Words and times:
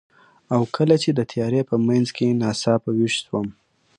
او 0.53 0.61
کله 0.75 0.95
چې 1.03 1.09
د 1.13 1.19
تیارې 1.31 1.61
په 1.69 1.75
منځ 1.87 2.07
کې 2.15 2.37
ناڅاپه 2.41 2.89
ویښ 2.97 3.13
شوم، 3.25 3.47